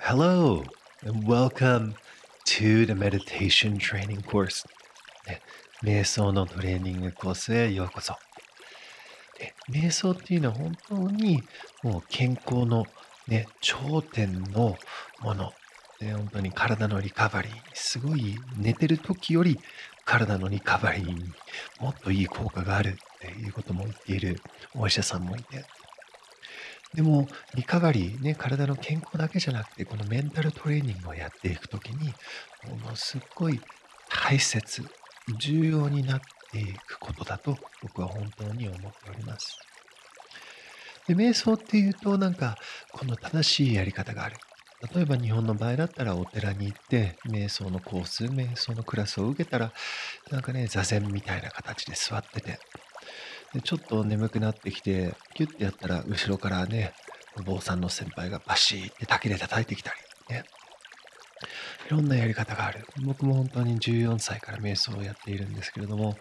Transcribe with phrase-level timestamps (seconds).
[0.00, 0.62] Hello
[1.04, 1.94] and welcome
[2.44, 4.64] to the meditation training course、
[5.26, 5.40] ね、
[5.82, 8.14] 瞑想のトレーニングコースへようこそ。
[9.38, 11.42] で瞑想っていうのは本当に
[11.82, 12.86] もう健康の、
[13.26, 14.78] ね、頂点の
[15.20, 15.52] もの。
[16.00, 19.58] で本当に体のリカバリー、すごい寝てる時より
[20.04, 21.24] 体のリカバリーに
[21.80, 24.40] もっといい効果があるっていうことも言っている
[24.74, 25.64] お医者さんもいて、
[26.94, 32.14] でも、リカバリー、ね、体の健康だけじゃなくて、このメンタルトレーニングをやっていくときに、
[32.68, 33.60] ものすっごい
[34.08, 34.84] 大切、
[35.38, 36.20] 重要になっ
[36.50, 39.58] ていくことだと僕は本当に思っております。
[41.06, 42.56] で、瞑想っていうと、なんか、
[42.92, 44.36] この正しいやり方がある。
[44.94, 49.72] 例えば日本の場合だったらお寺に行って、瞑想のコース、瞑想のクラスを受けたら、
[50.30, 52.60] なんかね、座禅みたいな形で座ってて、
[53.54, 56.92] でちょっと眠くなってきて、キュッてやったら、後ろからね、
[57.38, 59.92] お坊さんの先輩がバシーって竹で叩いてきた
[60.28, 60.44] り、ね。
[61.86, 62.84] いろんなやり方がある。
[63.04, 66.18] 僕も本当に14歳から瞑想をやっているんですけれども、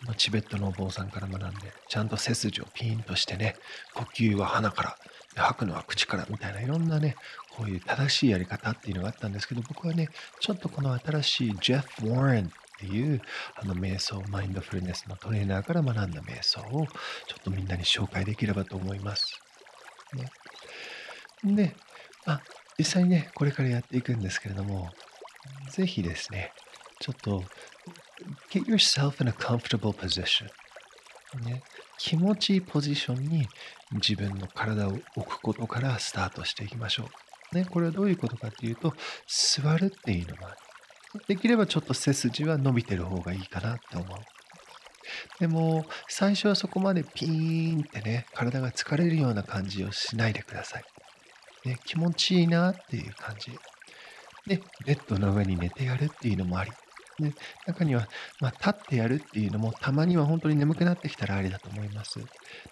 [0.00, 3.56] あのチベットのお坊さんから学んで、ちゃんと背筋をピーンとしてね、
[3.94, 4.96] 呼吸は鼻から、
[5.34, 7.16] 吐くのは口からみたいないろんなね、
[7.56, 13.20] こういう正しいやり方っていうのがあったんですけど、僕はね、ちょっとこの新しいジェフ・ウォーレンっていう
[13.56, 19.40] あの瞑想、マインドフルネスのトレーナーから学んだ瞑想をちょっとみんなに紹介できればと思います。
[21.42, 21.74] ね、で、
[22.24, 22.42] まあ、
[22.78, 24.90] 実際にね、これからやっていくんですけれども、
[25.70, 26.52] ぜひですね、
[27.00, 27.42] ちょっと
[28.50, 30.46] get yourself in a comfortable position、
[31.44, 31.62] ね。
[31.98, 33.48] 気持ちいいポジションに
[33.92, 37.08] 自分の体を置くことからスタートしていきましょ
[37.52, 37.56] う。
[37.56, 38.94] ね、これはどういうことかっていうと、
[39.26, 40.58] 座るっていうのがある。
[41.26, 44.18] できればちょっと背筋は伸びてる方がいいかなって思う。
[45.40, 50.84] でも、最初はそこまでピーンってね、体が疲れるような感じをしないでください。
[51.64, 53.52] ね、気持ちいいなっていう感じ。
[54.46, 56.70] で、ベッドの上に寝てやるっていうのもあり。
[57.18, 57.34] ね、
[57.66, 58.08] 中には、
[58.40, 62.20] まあ、立ってやるっていうのも、たまには本当に眠くなってきたらありだと思います。
[62.20, 62.24] で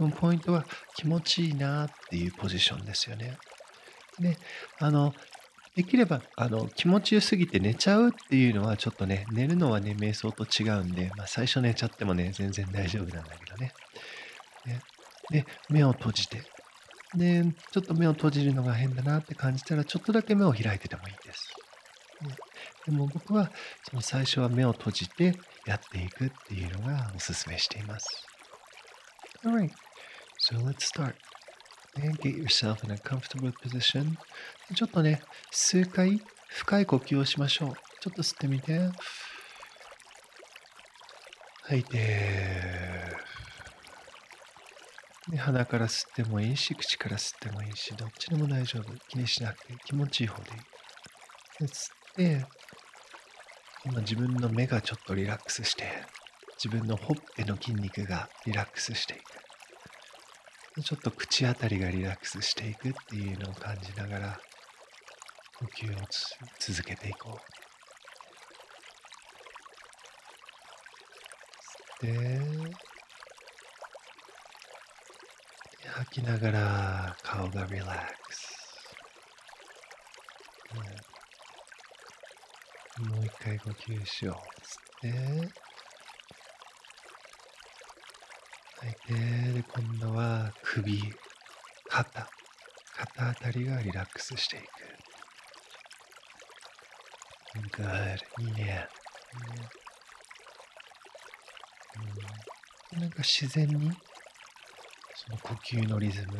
[0.00, 0.64] も、ポイントは
[0.96, 3.36] 気持ちいいなっていうポジションですよね。
[4.18, 4.36] で、
[4.78, 5.14] あの、
[5.76, 13.72] できれば、あの、気持ちよすぎて寝ちゃうっていうのはちょっとね、寝るのはね、瞑想と違うんで、まあ、最初寝ちゃってもね、全然大丈夫なんだけどね。
[14.66, 14.82] ね
[15.30, 16.42] で、目を閉じて。
[17.14, 21.52] で、ちょっと目を閉じるのが変だなって感じたら、ちょっとだけ目を開いててもいいです。
[22.22, 22.34] ね、
[22.86, 23.52] でも僕は、
[23.88, 25.34] その最初は目を閉じて
[25.66, 28.06] やっていくっていうのがおすすめしています。
[29.44, 29.70] Alright,
[30.38, 31.14] so let's start.
[31.96, 34.16] And get yourself in a comfortable position.
[34.74, 37.74] ちょっとね、数回深い呼吸をしましょう。
[38.00, 38.90] ちょっと吸ってみて。
[41.64, 41.98] 吐いて。
[45.30, 48.92] で鼻から吸ってもいいし、口から吸ってもいいし、どっちでも大丈夫。
[49.08, 50.58] 気にしなくて気持ちいい方でいい。
[51.60, 52.46] で吸って、
[53.84, 55.84] 今自分の目がちょっとリラックスして、
[56.62, 59.29] 自分のほっぺの筋肉がリラックスしていく。
[60.82, 64.40] ちょっと口あたりがリラックスしていくっていうのを感じながら
[65.58, 65.96] 呼吸を
[66.58, 67.38] 続けていこ
[72.02, 72.06] う。
[72.06, 72.40] で、
[75.86, 78.40] 吐きながら顔がリラックス。
[83.00, 84.40] もう一回呼吸しよ
[85.02, 85.08] う。
[85.08, 85.12] 吸
[85.42, 85.59] って、
[88.80, 91.02] 吐いて、で、今度は首、
[91.86, 92.30] 肩、
[92.96, 94.66] 肩あたりがリラックスしていく。
[97.76, 98.18] Good.
[98.38, 98.88] いいね。
[102.94, 103.92] うん、なんか自然に、
[105.14, 106.38] その呼吸のリズム、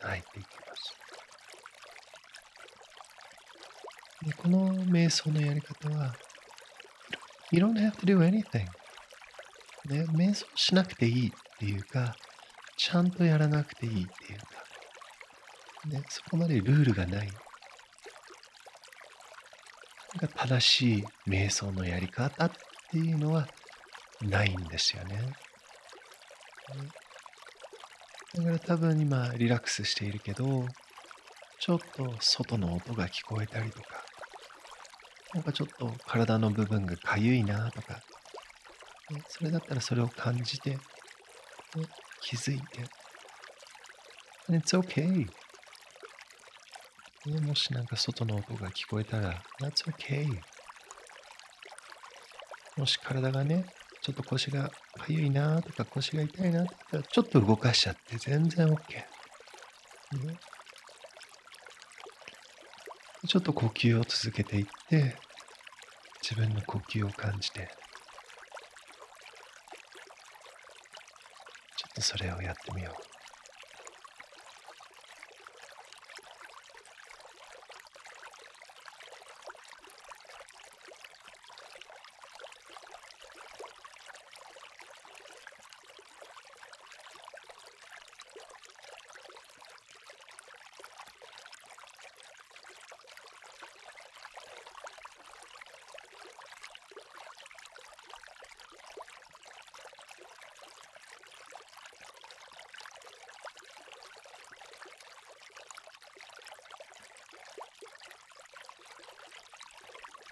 [0.00, 0.94] 入っていきます。
[4.24, 6.16] でこの瞑想のやり方は、
[7.52, 8.66] You don't have to do anything.
[9.86, 12.16] ね、瞑想しなくていいっていうか、
[12.76, 14.46] ちゃんとやらなくていいっていうか、
[15.88, 17.28] ね、そこまでルールがない。
[20.20, 22.50] なんか正しい瞑想のやり方っ
[22.90, 23.46] ていうのは
[24.22, 25.20] ないんですよね。
[28.34, 30.66] だから多分今リラックスしているけど、
[31.60, 34.04] ちょっと外の音が聞こえたりとか、
[35.34, 38.00] なんかちょっと体の部分がかゆいなとか、
[39.10, 40.78] ね、それだったらそれを感じて、ね、
[42.20, 42.84] 気づいて、
[44.48, 45.26] And it's okay.
[47.26, 50.40] ね、もしなんか外の音が聞こえたら、That's okay.
[52.76, 53.64] もし体がね、
[54.02, 58.74] ちょっと腰がかゆいなとか腰が痛いなとか、ちょっと動かしちゃって全然 OK。
[58.74, 60.36] ね、
[63.26, 65.16] ちょっと呼吸を続けていって、
[66.22, 67.68] 自分の呼吸を感じて、
[71.76, 73.15] ちょっとそれをやってみよう。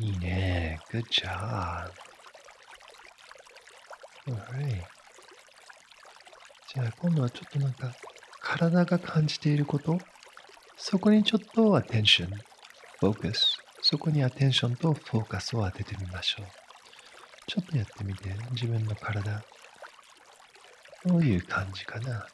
[0.00, 0.78] いいね。
[0.92, 1.90] Good job.
[4.28, 4.82] Alright.
[6.74, 7.94] じゃあ今度はちょっとなんか
[8.42, 9.98] 体が感じていること？
[10.76, 12.30] そこにちょっとアテンション、
[13.00, 13.56] フォーカス。
[13.80, 16.46] そこにアテンションとフォーカスを当ててみましょう。
[17.46, 19.42] ちょっとやってみて、自分の体。
[21.06, 22.26] どういう感じかな？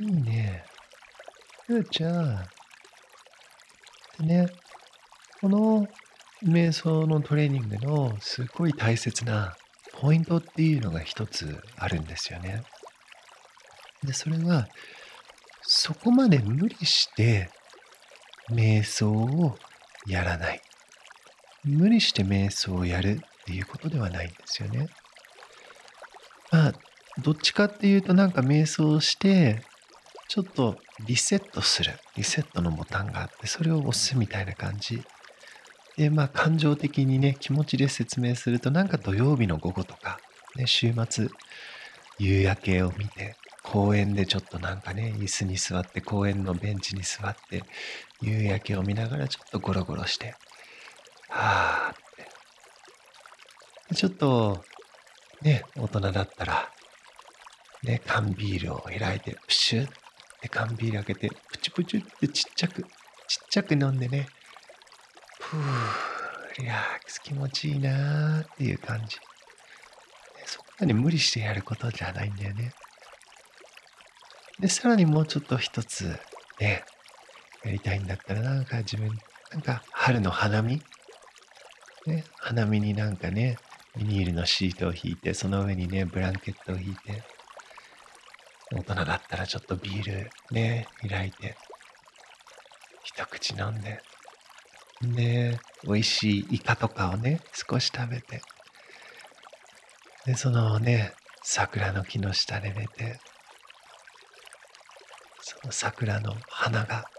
[0.00, 0.64] いいね。
[1.68, 2.44] Good job.
[4.18, 4.48] でね、
[5.40, 5.86] この
[6.42, 9.56] 瞑想のトレーニングのすごい大切な
[9.92, 12.62] ポイントっていうのが一つあるんですよね。
[14.02, 14.68] で、それは、
[15.62, 17.48] そこまで無理して
[18.50, 19.56] 瞑想を
[20.06, 20.60] やらない。
[21.64, 24.88] 無理して瞑想をやるっていうことではないんですよね。
[26.50, 26.72] まあ、
[27.22, 29.62] どっちかっていうとなんか瞑想して、
[30.34, 35.00] ちょっとリセットする、リセットのボタンがあって、それを押すみたいな感じ。
[35.96, 40.18] で、まあ、感情的にね、気持ちで説明すると、なんか土曜日の午後とか、
[40.56, 41.28] ね、週末、
[42.18, 47.62] 夕焼けを見て、公園でちょっとなんかね、椅子に座って、公園のベンチに座って、
[48.20, 50.34] 夕焼けを見ながらちょっとゴロゴロして、
[51.28, 51.96] はーっ
[53.88, 53.94] て。
[53.94, 54.64] ちょっと、
[55.42, 56.72] ね、大人だったら、
[57.84, 60.03] ね、缶ビールを開いて、プシュッ
[60.44, 62.88] で、缶ビール開けて、プチプチってちっちゃく、ちっ
[63.48, 64.28] ちゃく飲んでね、
[65.40, 65.60] ふぅ、
[66.58, 69.16] リラックス気持ちいいなーっていう感じ。
[70.44, 72.74] そんなに無理してやることじゃないんだよね。
[74.60, 76.14] で、さらにもうちょっと一つ、
[76.60, 76.84] ね、
[77.64, 79.18] やりたいんだったら、なんか自分、
[79.50, 80.82] なんか春の花見？
[82.04, 83.56] ね、花見になんかね、
[83.96, 87.22] ビニールのシートを引いて、その上にね、ブランケットを引いて、
[88.70, 91.60] 大人だったらちょっとビールね、開いて、
[93.02, 94.02] 一口飲んで、
[95.00, 98.46] で、美味しいイカとかをね、少し食べて、
[100.24, 103.20] で、そのね、桜の木の下で寝て、
[105.40, 107.10] その桜の花が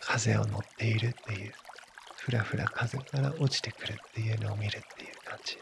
[0.00, 1.54] 風を乗っているっていう、
[2.16, 5.54] ふらふら風から落ちてくるっていうのを見るっていう感じ。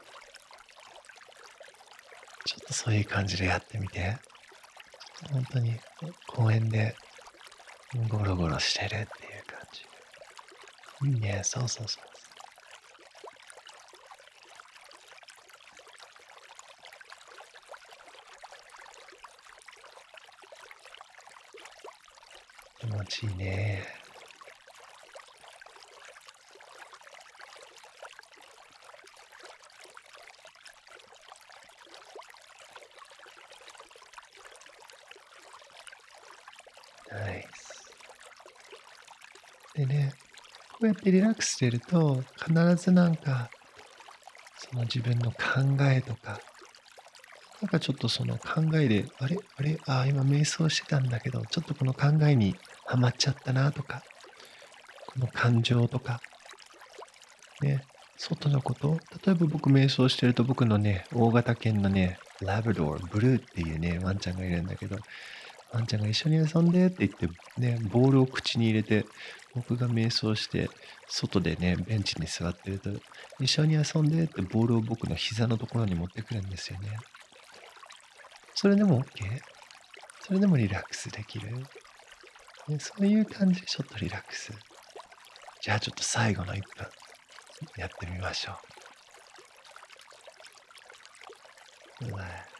[2.44, 4.18] ちょっとそういう感じでやってみて。
[5.28, 5.78] 本当に
[6.26, 6.96] 公園で
[8.08, 9.06] ゴロゴロしてるっていう
[9.46, 9.84] 感じ。
[11.08, 12.04] いいね、そうそうそう。
[22.78, 24.00] 気持ちいいね。
[39.80, 40.12] でね、
[40.68, 43.50] ここうやってリラックスしてると、必ずなんか、
[44.56, 45.36] その自分の考
[45.82, 46.40] えとか、
[47.60, 49.36] なんかちょっとその考えで、あれ？
[49.58, 49.78] あれ？
[49.86, 52.56] ああ、今瞑想してたんだけど、ちょっとこの考えに
[52.86, 54.02] はまっちゃったなとか、
[55.06, 56.22] この感情とか、
[57.60, 57.84] ね、
[58.16, 64.96] 外のこと、例えば僕瞑想してると僕のね、大型犬のね、ラブドー、ブルーっていうね、ワンちゃんがいるんだけど、
[65.72, 67.28] ワンちゃんが一緒に遊んでって言って、
[67.60, 69.04] ね、ボールを口に入れて、
[69.54, 70.70] 僕が瞑想して、
[71.08, 72.90] 外でね、ベンチに座ってると、
[73.40, 76.96] 一緒に遊んでってボールを僕の膝のところに持ってくるんですよね。
[78.54, 79.40] それでも OK?
[80.22, 81.50] それでもリラックスできる、
[82.68, 84.52] ね、そういう感じでちょっとリラックス。
[85.60, 86.62] じゃあちょっと最後の1分、
[87.76, 88.56] やってみましょ
[92.00, 92.59] relax.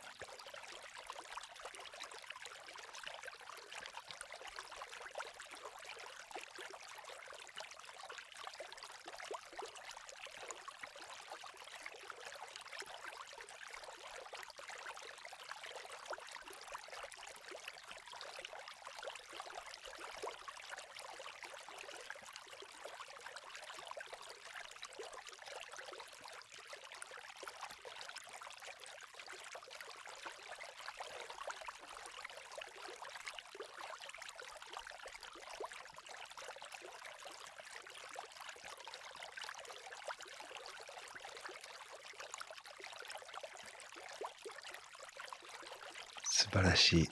[46.52, 47.09] 素晴らしい。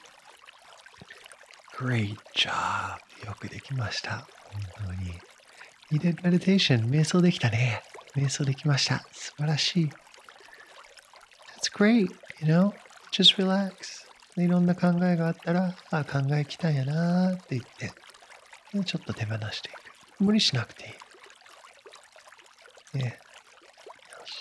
[1.77, 2.99] Great job!
[3.25, 4.27] よくできました。
[4.77, 5.13] 本当に。
[5.93, 6.91] You did meditation.
[6.91, 7.83] 瞑想できたね。
[8.17, 9.07] 瞑想できました。
[9.13, 9.85] 素晴らしい。
[11.57, 12.09] That's great,
[12.41, 12.73] you know?
[13.13, 14.09] Just relax.
[14.37, 17.93] いろんな考えがあったら、あ、考えきたんやなって言って、
[18.85, 20.25] ちょっと手放していく。
[20.25, 20.97] 無理しなくて
[22.95, 23.05] いい。
[23.05, 23.05] ね。
[23.05, 24.33] よし。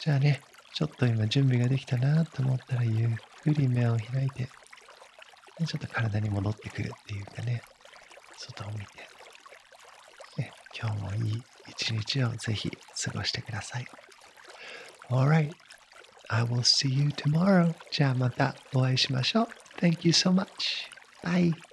[0.00, 0.42] じゃあね、
[0.74, 4.48] ちょっと今準備ができたなと思ったら言うゆっくり目を開いて、ね
[5.66, 7.62] ちょっと体に戻ってくるっていうかね、
[8.36, 8.84] 外を見て、
[10.38, 12.70] ね、今日もいい一日をぜひ
[13.04, 13.86] 過ごしてください。
[15.10, 15.50] Alright.
[16.28, 17.74] I will see you tomorrow.
[17.90, 19.48] じゃあまたお会いしましょう。
[19.80, 20.46] Thank you so much.
[21.24, 21.69] Bye.